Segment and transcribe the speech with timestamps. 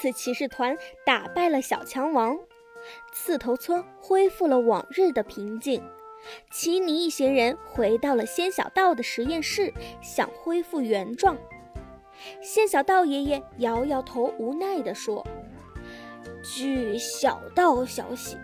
[0.00, 2.38] 刺骑士团打败了小强王，
[3.12, 5.82] 刺头村恢复了往日的平静。
[6.50, 11.36] 奇尼一行人回到了仙小道的实验室，想恢复原状。
[12.40, 15.22] 仙小道爷爷摇摇头，无奈地说
[16.42, 18.38] ：“据小道消息，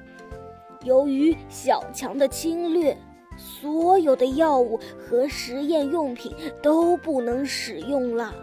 [0.84, 2.95] 由于小强的侵略，
[3.38, 8.34] 所有的药物和实验用品都不能使用了。”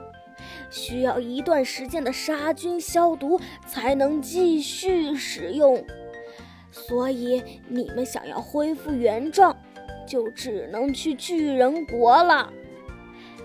[0.74, 5.86] 需要一段时间的杀菌消毒才能继续使用，
[6.72, 9.56] 所以你们想要恢复原状，
[10.08, 12.52] 就只能去巨人国了。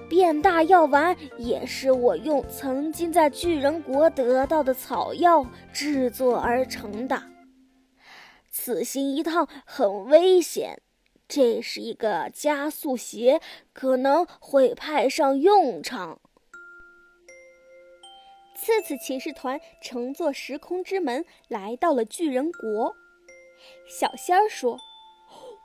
[0.09, 7.23] 变大药丸也是我用曾经在巨人国得到的草药制作而成的。
[8.51, 10.81] 此行一趟很危险，
[11.29, 13.41] 这是一个加速鞋，
[13.75, 16.21] 可能会派上用场。
[18.69, 22.95] 次次骑士团乘坐时空之门来到了巨人国。
[23.89, 24.77] 小仙儿说：“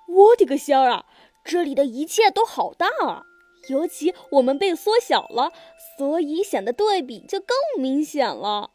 [0.08, 1.06] 我的个仙儿啊，
[1.44, 3.24] 这里的一切都好大啊！
[3.68, 5.52] 尤其我们被缩小了，
[5.98, 8.72] 所以显得对比就更明显了。”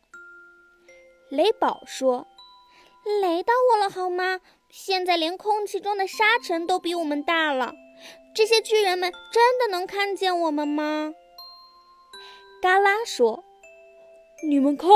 [1.30, 2.26] 雷宝说
[3.22, 4.42] ：“雷到我了好吗？
[4.68, 7.72] 现在连空气中的沙尘都比我们大了。
[8.34, 11.14] 这些巨人们真的能看见我们吗？”
[12.60, 13.42] 嘎啦说。
[14.46, 14.88] 你们看，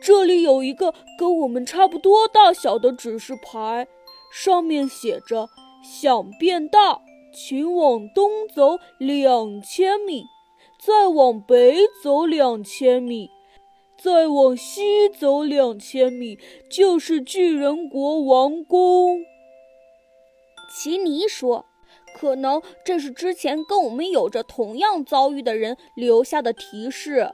[0.00, 3.86] 这里有一个跟我们差不多大小的指示牌，
[4.32, 5.48] 上面写着
[5.84, 7.00] ：“想变大，
[7.32, 10.24] 请往东走两千米，
[10.84, 13.30] 再往北走两千米，
[13.96, 16.36] 再往西走两千米，
[16.68, 19.20] 就是巨人国王宫。”
[20.74, 21.66] 奇尼说
[22.18, 27.32] ：“可能这是之前跟我们有着同样遭遇的人留下的提示。”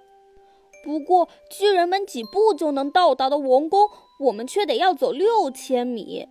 [0.85, 3.91] 不过，巨人们几步就能到达的王宫，
[4.21, 6.29] 我们却得要走六千米。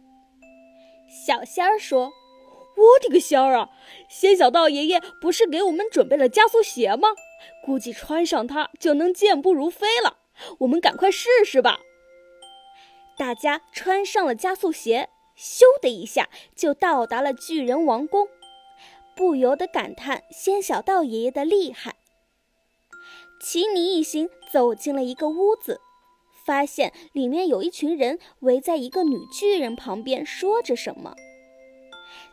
[1.10, 2.12] 小仙儿说
[2.76, 3.70] ：“我的个仙儿啊！
[4.10, 7.10] 仙小道爷爷不是给我们准备了加速鞋吗？
[7.64, 10.18] 估计穿上它就能健步如飞了。
[10.60, 11.80] 我们赶快试试吧！”
[13.18, 18.28] 大家穿上了加速鞋，咻的一下就到达了巨人王宫，
[19.16, 21.97] 不由得感叹仙小道爷爷的厉害。
[23.40, 25.80] 奇尼一行走进了一个屋子，
[26.44, 31.16] 发现里面有一群人围在一个女巨人旁边说着什么。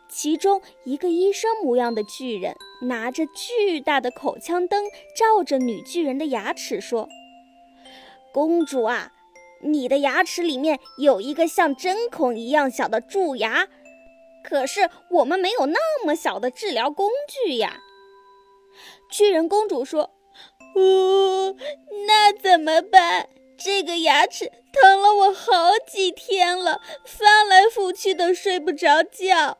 [0.09, 7.07] 其中一个医生模样的巨人拿着巨大的口腔灯照着女巨人的牙齿说
[8.33, 9.13] ：“公主啊，
[9.61, 13.67] 你的牙齿里面有一个像针孔一样小的蛀牙，
[14.43, 17.09] 可是我们没有那么小的治疗工
[17.45, 17.79] 具呀。”
[19.11, 20.14] 巨人公主说。
[20.75, 21.57] 呜，
[22.07, 23.29] 那怎么办？
[23.57, 29.57] 这个牙齿疼了我好几天了，翻来覆去都睡不着觉。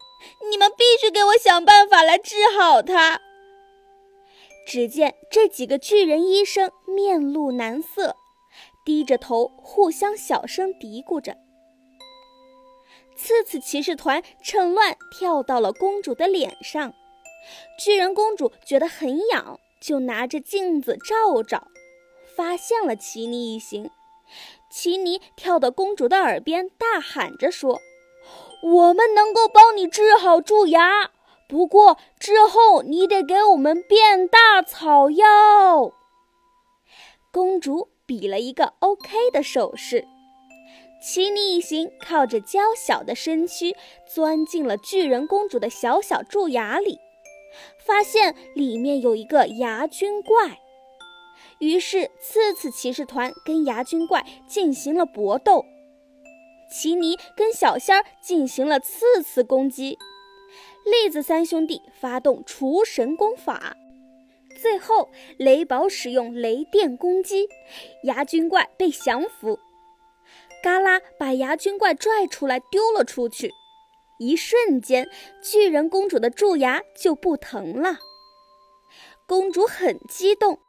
[0.49, 3.21] 你们必须给我想办法来治好它。
[4.67, 8.17] 只见这几个巨人医生面露难色，
[8.83, 11.37] 低着头互相小声嘀咕着。
[13.15, 16.93] 次次骑士团趁乱跳到了公主的脸上，
[17.79, 19.57] 巨人公主觉得很痒。
[19.79, 21.67] 就拿着镜子照照，
[22.35, 23.89] 发现了奇尼一行。
[24.71, 27.79] 奇尼跳到公主的耳边，大喊着说
[28.63, 31.11] ：“我们能够帮你治好蛀牙，
[31.47, 35.93] 不过之后你得给我们变大草药。”
[37.31, 40.05] 公主比了一个 OK 的手势。
[41.03, 43.75] 奇尼一行靠着娇小的身躯，
[44.11, 46.97] 钻进了巨人公主的小小蛀牙里。
[47.85, 50.59] 发现里面有一个牙菌怪，
[51.59, 55.63] 于是次次骑士团跟牙菌怪进行了搏斗。
[56.71, 59.99] 奇尼跟小仙儿进行了次次攻击，
[60.83, 63.77] 栗子三兄弟发动除神功法，
[64.59, 67.47] 最后雷宝使用雷电攻击，
[68.03, 69.59] 牙菌怪被降服。
[70.63, 73.51] 嘎啦把牙菌怪拽出来丢了出去。
[74.17, 75.09] 一瞬间，
[75.41, 77.99] 巨人公主的蛀牙就不疼了。
[79.27, 80.59] 公主很激动，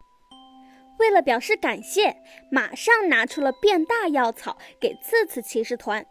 [0.99, 2.17] 为了表示感谢，
[2.51, 6.07] 马上拿出了变大药草给刺刺骑士团。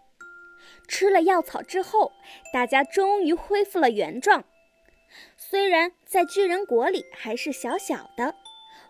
[0.88, 2.12] 吃了药草之后，
[2.54, 4.46] 大家终于恢复了原状。
[5.38, 8.36] 虽然在巨人国里还是小小的，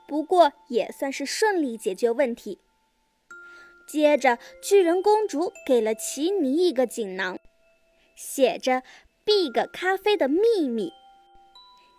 [0.07, 2.59] 不过也算是顺利解决问题。
[3.87, 7.37] 接着，巨人公主给了奇尼一个锦囊。
[8.15, 8.83] 写着
[9.23, 10.91] “Big 咖啡的秘密”。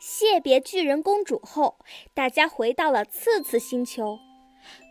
[0.01, 1.79] 谢别巨人公主后，
[2.15, 4.19] 大家回到了次次星球。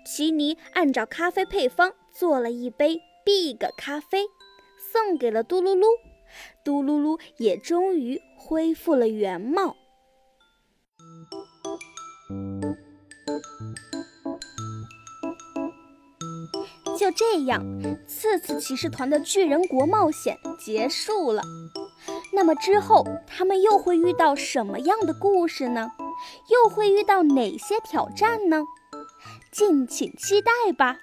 [0.06, 4.26] 奇尼按照咖啡配方做了一杯 Big 咖啡，
[4.92, 5.86] 送给了嘟噜噜。
[6.64, 9.76] 嘟噜噜也终于恢复了原貌。
[17.06, 17.62] 就这样，
[18.08, 21.44] 次次骑士团的巨人国冒险结束了。
[22.34, 25.92] 那么之后，他们又会遇到什么样的故事呢？
[26.50, 28.64] 又会遇到哪些挑战呢？
[29.52, 30.98] 敬请期待吧。